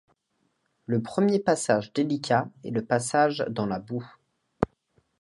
[0.87, 4.03] Le premier passage délicat est le passage dans la boue.